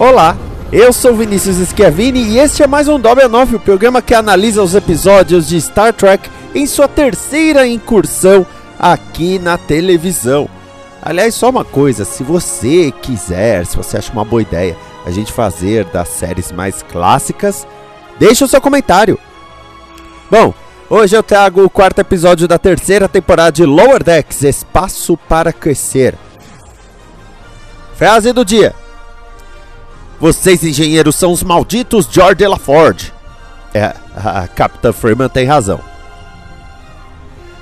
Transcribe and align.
Olá, 0.00 0.34
eu 0.72 0.94
sou 0.94 1.14
Vinícius 1.14 1.58
Schiavini 1.68 2.20
e 2.22 2.38
este 2.38 2.62
é 2.62 2.66
mais 2.66 2.88
um 2.88 2.98
Dobra 2.98 3.28
9, 3.28 3.56
o 3.56 3.60
programa 3.60 4.00
que 4.00 4.14
analisa 4.14 4.62
os 4.62 4.74
episódios 4.74 5.46
de 5.46 5.60
Star 5.60 5.92
Trek 5.92 6.26
em 6.54 6.66
sua 6.66 6.88
terceira 6.88 7.66
incursão 7.66 8.46
aqui 8.78 9.38
na 9.38 9.58
televisão. 9.58 10.48
Aliás, 11.02 11.34
só 11.34 11.50
uma 11.50 11.66
coisa, 11.66 12.06
se 12.06 12.22
você 12.22 12.90
quiser, 13.02 13.66
se 13.66 13.76
você 13.76 13.98
acha 13.98 14.10
uma 14.10 14.24
boa 14.24 14.40
ideia 14.40 14.74
a 15.04 15.10
gente 15.10 15.34
fazer 15.34 15.84
das 15.84 16.08
séries 16.08 16.50
mais 16.50 16.82
clássicas, 16.82 17.66
deixa 18.18 18.46
o 18.46 18.48
seu 18.48 18.58
comentário. 18.62 19.18
Bom, 20.30 20.54
hoje 20.88 21.14
eu 21.14 21.22
trago 21.22 21.62
o 21.62 21.68
quarto 21.68 21.98
episódio 21.98 22.48
da 22.48 22.56
terceira 22.56 23.06
temporada 23.06 23.52
de 23.52 23.66
Lower 23.66 24.02
Decks, 24.02 24.44
Espaço 24.44 25.18
para 25.28 25.52
Crescer. 25.52 26.14
Frase 27.98 28.32
do 28.32 28.46
dia. 28.46 28.79
Vocês 30.20 30.62
engenheiros 30.62 31.16
são 31.16 31.32
os 31.32 31.42
malditos 31.42 32.06
George 32.10 32.46
LaForge. 32.46 33.12
É, 33.72 33.94
a 34.14 34.46
Capitã 34.46 34.92
Freeman 34.92 35.30
tem 35.30 35.46
razão. 35.46 35.80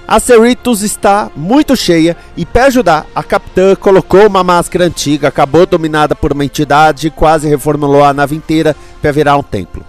A 0.09 0.19
Cerritos 0.19 0.83
está 0.83 1.31
muito 1.37 1.77
cheia 1.77 2.17
e 2.35 2.47
para 2.47 2.65
ajudar, 2.65 3.05
a 3.15 3.23
capitã 3.23 3.77
colocou 3.77 4.27
uma 4.27 4.43
máscara 4.43 4.87
antiga, 4.87 5.29
acabou 5.29 5.67
dominada 5.67 6.15
por 6.15 6.33
uma 6.33 6.47
entidade 6.47 7.09
e 7.09 7.11
quase 7.11 7.47
reformulou 7.47 8.03
a 8.03 8.15
nave 8.15 8.35
inteira 8.35 8.75
para 9.03 9.13
virar 9.13 9.37
um 9.37 9.43
templo. 9.43 9.85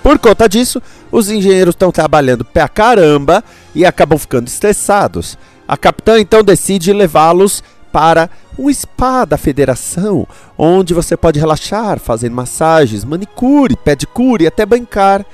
Por 0.00 0.16
conta 0.20 0.48
disso, 0.48 0.80
os 1.10 1.28
engenheiros 1.28 1.74
estão 1.74 1.90
trabalhando 1.90 2.44
pra 2.44 2.68
caramba 2.68 3.42
e 3.74 3.84
acabam 3.84 4.16
ficando 4.16 4.46
estressados. 4.46 5.36
A 5.66 5.76
capitã 5.76 6.20
então 6.20 6.44
decide 6.44 6.92
levá-los 6.92 7.64
para 7.96 8.28
um 8.58 8.70
spa 8.70 9.24
da 9.24 9.38
federação, 9.38 10.28
onde 10.58 10.92
você 10.92 11.16
pode 11.16 11.40
relaxar 11.40 11.98
fazendo 11.98 12.34
massagens, 12.34 13.06
manicure, 13.06 13.74
pedicure 13.74 14.44
e 14.44 14.46
até 14.46 14.66
brincar 14.66 15.24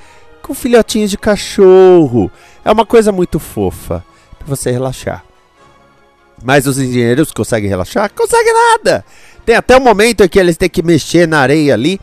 com 0.41 0.53
filhotinhos 0.53 1.11
de 1.11 1.17
cachorro. 1.17 2.31
É 2.63 2.71
uma 2.71 2.85
coisa 2.85 3.11
muito 3.11 3.37
fofa 3.37 4.01
para 4.39 4.47
você 4.47 4.71
relaxar. 4.71 5.25
Mas 6.41 6.65
os 6.65 6.79
engenheiros 6.79 7.33
conseguem 7.33 7.67
relaxar? 7.67 8.09
Conseguem 8.13 8.53
nada! 8.53 9.03
Tem 9.45 9.57
até 9.57 9.75
um 9.75 9.81
momento 9.81 10.23
em 10.23 10.29
que 10.29 10.39
eles 10.39 10.55
têm 10.55 10.69
que 10.69 10.81
mexer 10.81 11.27
na 11.27 11.39
areia 11.39 11.73
ali 11.73 11.99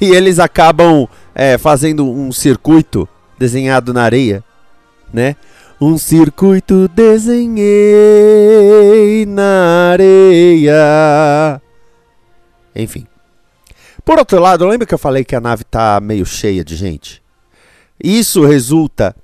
e 0.00 0.12
eles 0.12 0.38
acabam 0.38 1.08
é, 1.34 1.58
fazendo 1.58 2.08
um 2.08 2.30
circuito 2.30 3.08
desenhado 3.36 3.92
na 3.92 4.04
areia, 4.04 4.44
né? 5.12 5.34
Um 5.80 5.98
circuito 5.98 6.88
desenhei 6.94 8.29
areia. 9.90 11.60
Enfim. 12.74 13.06
Por 14.04 14.18
outro 14.18 14.40
lado, 14.40 14.66
lembra 14.66 14.86
que 14.86 14.94
eu 14.94 14.98
falei 14.98 15.24
que 15.24 15.36
a 15.36 15.40
nave 15.40 15.64
tá 15.64 16.00
meio 16.00 16.24
cheia 16.24 16.64
de 16.64 16.74
gente? 16.74 17.22
Isso 18.02 18.44
resulta 18.44 19.14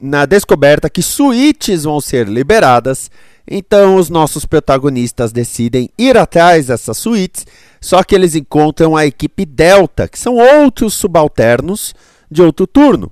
na 0.00 0.26
descoberta 0.26 0.90
que 0.90 1.02
suítes 1.02 1.84
vão 1.84 2.00
ser 2.00 2.28
liberadas. 2.28 3.10
Então 3.48 3.96
os 3.96 4.08
nossos 4.10 4.44
protagonistas 4.44 5.32
decidem 5.32 5.88
ir 5.98 6.16
atrás 6.16 6.66
dessas 6.66 6.96
suítes, 6.96 7.46
só 7.80 8.02
que 8.02 8.14
eles 8.14 8.34
encontram 8.34 8.96
a 8.96 9.06
equipe 9.06 9.44
Delta, 9.44 10.08
que 10.08 10.18
são 10.18 10.36
outros 10.36 10.94
subalternos 10.94 11.94
de 12.30 12.42
outro 12.42 12.66
turno. 12.66 13.10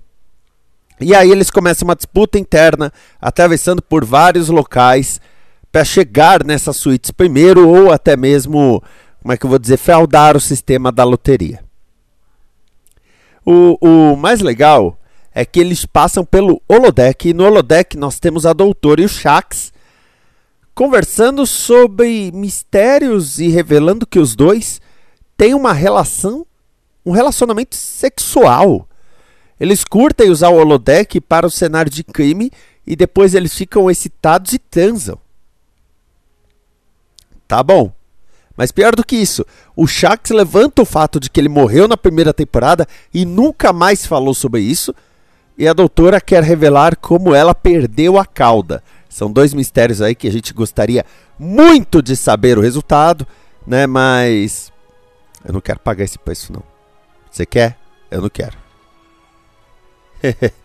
E 1.01 1.15
aí 1.15 1.31
eles 1.31 1.51
começam 1.51 1.87
uma 1.87 1.97
disputa 1.97 2.39
interna, 2.39 2.93
atravessando 3.21 3.83
por 3.83 4.05
vários 4.05 4.49
locais 4.49 5.21
para 5.73 5.85
chegar 5.87 6.45
nessas 6.45 6.77
suítes 6.77 7.11
primeiro 7.11 7.67
ou 7.67 7.91
até 7.91 8.15
mesmo, 8.15 8.83
como 9.23 9.33
é 9.33 9.37
que 9.39 9.47
eu 9.47 9.51
vou 9.51 9.59
dizer, 9.59 9.79
fraudar 9.79 10.37
o 10.37 10.41
sistema 10.41 10.93
da 10.93 11.03
loteria. 11.03 11.65
O, 13.45 13.79
o 13.81 14.17
mais 14.17 14.41
legal 14.41 14.99
é 15.35 15.47
que 15.47 15.59
eles 15.59 15.87
passam 15.87 16.25
pelo 16.27 16.61
holodeck 16.69 17.27
e 17.27 17.35
no 17.35 17.45
holodeck 17.45 17.97
nós 17.97 18.21
temos 18.21 18.45
a 18.45 18.53
doutora 18.53 19.01
e 19.01 19.07
o 19.07 19.09
Shax 19.09 19.73
conversando 20.75 21.47
sobre 21.47 22.31
mistérios 22.33 23.41
e 23.41 23.49
revelando 23.49 24.07
que 24.07 24.19
os 24.19 24.37
dois 24.37 24.81
têm 25.37 25.55
uma 25.55 25.73
relação, 25.73 26.47
um 27.05 27.13
relacionamento 27.13 27.75
sexual. 27.75 28.87
Eles 29.59 29.85
curtem 29.85 30.31
usar 30.31 30.51
o 30.51 30.57
holodeck 30.57 31.21
para 31.21 31.47
o 31.47 31.51
cenário 31.51 31.91
de 31.91 32.05
crime 32.05 32.51
e 32.87 32.95
depois 32.95 33.35
eles 33.35 33.55
ficam 33.55 33.91
excitados 33.91 34.53
e 34.53 34.59
transam. 34.59 35.22
Tá 37.53 37.63
bom. 37.63 37.93
Mas 38.57 38.73
pior 38.73 38.97
do 38.97 39.05
que 39.05 39.15
isso, 39.15 39.45
o 39.77 39.87
Shax 39.87 40.31
levanta 40.31 40.81
o 40.81 40.87
fato 40.87 41.21
de 41.21 41.29
que 41.29 41.39
ele 41.39 41.51
morreu 41.51 41.87
na 41.87 41.99
primeira 41.99 42.33
temporada 42.33 42.87
e 43.13 43.27
nunca 43.27 43.75
mais 43.75 44.07
falou 44.07 44.33
sobre 44.33 44.63
isso. 44.63 44.95
E 45.59 45.69
a 45.69 45.75
doutora 45.75 46.19
quer 46.19 46.43
revelar 46.43 46.97
como 46.97 47.35
ela 47.35 47.55
perdeu 47.55 48.17
a 48.17 48.25
cauda, 48.25 48.83
São 49.07 49.31
dois 49.31 49.53
mistérios 49.53 50.01
aí 50.01 50.15
que 50.15 50.27
a 50.27 50.33
gente 50.33 50.55
gostaria 50.55 51.05
muito 51.39 52.01
de 52.01 52.17
saber 52.17 52.57
o 52.57 52.63
resultado, 52.63 53.27
né? 53.67 53.87
Mas 53.87 54.73
eu 55.45 55.53
não 55.53 55.61
quero 55.61 55.79
pagar 55.79 56.05
esse 56.05 56.19
preço 56.19 56.55
não. 56.55 56.63
Você 57.31 57.45
quer? 57.45 57.77
Eu 58.11 58.23
não 58.23 58.31
quero. 58.31 58.57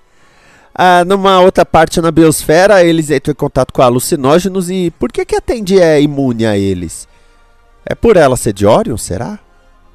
ah, 0.78 1.04
numa 1.04 1.40
outra 1.42 1.66
parte 1.66 2.00
na 2.00 2.12
biosfera, 2.12 2.84
eles 2.84 3.10
entram 3.10 3.32
em 3.32 3.36
contato 3.36 3.74
com 3.74 3.82
alucinógenos 3.82 4.70
e 4.70 4.92
por 4.92 5.12
que, 5.12 5.26
que 5.26 5.36
a 5.36 5.42
Tendi 5.42 5.80
é 5.80 6.00
imune 6.00 6.46
a 6.46 6.56
eles? 6.56 7.08
É 7.84 7.96
por 7.96 8.16
ela 8.16 8.38
ser 8.38 8.54
de 8.54 8.66
Orion, 8.68 8.98
será? 8.98 9.40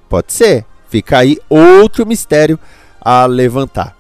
Pode 0.08 0.32
ser. 0.32 0.64
Fica 0.88 1.19
aí 1.19 1.38
outro 1.49 2.05
mistério 2.05 2.58
a 3.00 3.26
levantar. 3.26 3.96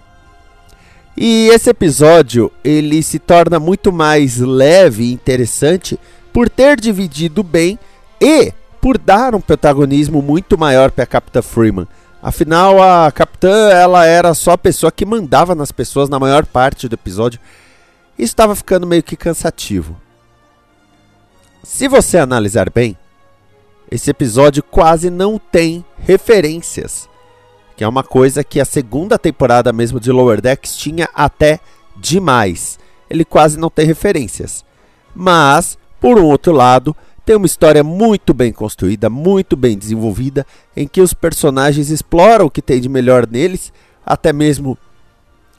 E 1.16 1.48
esse 1.52 1.70
episódio 1.70 2.50
ele 2.64 3.02
se 3.02 3.18
torna 3.18 3.60
muito 3.60 3.92
mais 3.92 4.38
leve 4.38 5.04
e 5.04 5.12
interessante 5.12 5.98
por 6.32 6.50
ter 6.50 6.80
dividido 6.80 7.42
bem 7.42 7.78
e 8.20 8.52
por 8.80 8.98
dar 8.98 9.34
um 9.34 9.40
protagonismo 9.40 10.20
muito 10.20 10.58
maior 10.58 10.90
para 10.90 11.04
a 11.04 11.06
Capitã 11.06 11.42
Freeman. 11.42 11.86
Afinal, 12.22 12.82
a 12.82 13.12
Capitã 13.12 13.31
ela 13.48 14.06
era 14.06 14.34
só 14.34 14.52
a 14.52 14.58
pessoa 14.58 14.92
que 14.92 15.04
mandava 15.04 15.54
nas 15.54 15.72
pessoas 15.72 16.08
na 16.08 16.18
maior 16.18 16.46
parte 16.46 16.88
do 16.88 16.94
episódio. 16.94 17.40
E 18.18 18.22
estava 18.22 18.54
ficando 18.54 18.86
meio 18.86 19.02
que 19.02 19.16
cansativo. 19.16 19.96
Se 21.62 21.88
você 21.88 22.18
analisar 22.18 22.70
bem, 22.70 22.96
esse 23.90 24.10
episódio 24.10 24.62
quase 24.62 25.10
não 25.10 25.38
tem 25.38 25.84
referências 25.98 27.08
que 27.76 27.84
é 27.84 27.88
uma 27.88 28.04
coisa 28.04 28.44
que 28.44 28.60
a 28.60 28.64
segunda 28.64 29.18
temporada 29.18 29.72
mesmo 29.72 29.98
de 29.98 30.12
Lower 30.12 30.40
Decks 30.40 30.76
tinha 30.76 31.08
até 31.14 31.58
demais. 31.96 32.78
Ele 33.08 33.24
quase 33.24 33.58
não 33.58 33.68
tem 33.68 33.86
referências. 33.86 34.64
Mas, 35.14 35.76
por 36.00 36.18
um 36.18 36.24
outro 36.24 36.52
lado, 36.52 36.96
tem 37.24 37.36
uma 37.36 37.46
história 37.46 37.84
muito 37.84 38.34
bem 38.34 38.52
construída, 38.52 39.08
muito 39.08 39.56
bem 39.56 39.78
desenvolvida, 39.78 40.46
em 40.76 40.86
que 40.88 41.00
os 41.00 41.14
personagens 41.14 41.90
exploram 41.90 42.46
o 42.46 42.50
que 42.50 42.60
tem 42.60 42.80
de 42.80 42.88
melhor 42.88 43.26
neles, 43.28 43.72
até 44.04 44.32
mesmo 44.32 44.76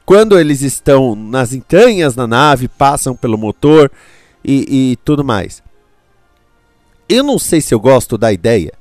quando 0.05 0.37
eles 0.37 0.61
estão 0.61 1.15
nas 1.15 1.53
entranhas 1.53 2.13
da 2.13 2.27
nave, 2.27 2.67
passam 2.67 3.15
pelo 3.15 3.37
motor 3.37 3.89
e, 4.43 4.91
e 4.91 4.95
tudo 4.97 5.23
mais. 5.23 5.63
Eu 7.07 7.23
não 7.23 7.39
sei 7.39 7.61
se 7.61 7.73
eu 7.73 7.79
gosto 7.79 8.17
da 8.17 8.31
ideia 8.31 8.73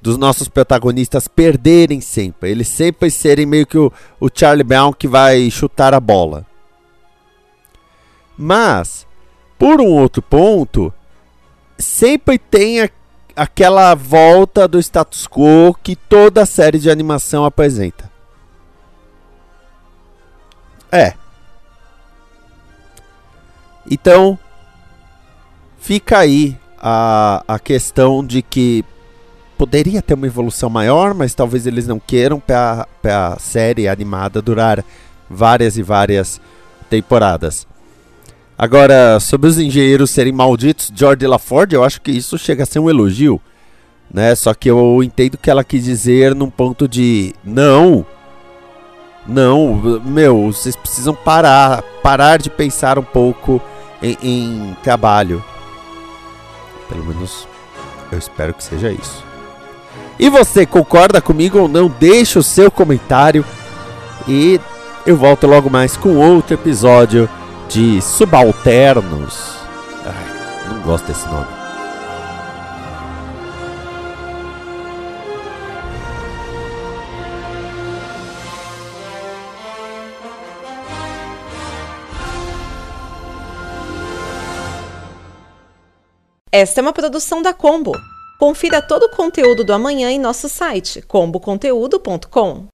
dos 0.00 0.16
nossos 0.16 0.48
protagonistas 0.48 1.26
perderem 1.26 2.00
sempre. 2.00 2.50
Eles 2.50 2.68
sempre 2.68 3.10
serem 3.10 3.46
meio 3.46 3.66
que 3.66 3.78
o, 3.78 3.90
o 4.20 4.28
Charlie 4.32 4.62
Brown 4.62 4.92
que 4.92 5.08
vai 5.08 5.50
chutar 5.50 5.94
a 5.94 5.98
bola. 5.98 6.46
Mas, 8.36 9.06
por 9.58 9.80
um 9.80 9.86
outro 9.86 10.20
ponto, 10.20 10.92
sempre 11.84 12.38
tem 12.38 12.82
a, 12.82 12.90
aquela 13.36 13.94
volta 13.94 14.66
do 14.66 14.78
status 14.78 15.26
quo 15.26 15.74
que 15.82 15.94
toda 15.94 16.46
série 16.46 16.78
de 16.78 16.90
animação 16.90 17.44
apresenta. 17.44 18.10
É. 20.90 21.14
Então, 23.90 24.38
fica 25.78 26.18
aí 26.18 26.58
a, 26.78 27.44
a 27.46 27.58
questão 27.58 28.24
de 28.24 28.42
que 28.42 28.84
poderia 29.58 30.00
ter 30.00 30.14
uma 30.14 30.26
evolução 30.26 30.70
maior, 30.70 31.14
mas 31.14 31.34
talvez 31.34 31.66
eles 31.66 31.86
não 31.86 31.98
queiram 31.98 32.40
para 32.40 32.86
a 33.04 33.38
série 33.38 33.88
animada 33.88 34.40
durar 34.40 34.84
várias 35.28 35.76
e 35.76 35.82
várias 35.82 36.40
temporadas. 36.88 37.66
Agora, 38.56 39.18
sobre 39.18 39.48
os 39.48 39.58
engenheiros 39.58 40.10
serem 40.10 40.32
malditos, 40.32 40.92
George 40.94 41.26
LaFord, 41.26 41.74
eu 41.74 41.82
acho 41.82 42.00
que 42.00 42.12
isso 42.12 42.38
chega 42.38 42.62
a 42.62 42.66
ser 42.66 42.78
um 42.78 42.88
elogio, 42.88 43.40
né? 44.12 44.34
Só 44.34 44.54
que 44.54 44.70
eu 44.70 45.02
entendo 45.02 45.36
que 45.36 45.50
ela 45.50 45.64
quis 45.64 45.82
dizer 45.84 46.34
num 46.34 46.48
ponto 46.48 46.86
de 46.86 47.34
não, 47.44 48.06
não, 49.26 50.00
meu, 50.04 50.52
vocês 50.52 50.76
precisam 50.76 51.14
parar, 51.14 51.82
parar 52.02 52.38
de 52.38 52.48
pensar 52.48 52.98
um 52.98 53.02
pouco 53.02 53.60
em, 54.02 54.16
em 54.22 54.76
trabalho. 54.82 55.42
Pelo 56.88 57.04
menos 57.04 57.48
eu 58.12 58.18
espero 58.18 58.54
que 58.54 58.62
seja 58.62 58.92
isso. 58.92 59.24
E 60.18 60.28
você 60.28 60.64
concorda 60.64 61.20
comigo 61.20 61.58
ou 61.58 61.68
não? 61.68 61.88
Deixa 61.88 62.38
o 62.38 62.42
seu 62.42 62.70
comentário 62.70 63.44
e 64.28 64.60
eu 65.04 65.16
volto 65.16 65.46
logo 65.46 65.68
mais 65.68 65.96
com 65.96 66.16
outro 66.16 66.54
episódio 66.54 67.28
de 67.68 68.00
Subalternos. 68.00 69.56
Ai, 70.04 70.68
não 70.68 70.82
gosto 70.82 71.06
desse 71.06 71.26
nome. 71.26 71.64
Esta 86.56 86.80
é 86.80 86.82
uma 86.82 86.92
produção 86.92 87.42
da 87.42 87.52
Combo. 87.52 87.92
Confira 88.38 88.80
todo 88.80 89.06
o 89.06 89.10
conteúdo 89.10 89.64
do 89.64 89.72
amanhã 89.72 90.08
em 90.10 90.20
nosso 90.20 90.48
site 90.48 91.02
comboconteúdo.com. 91.02 92.73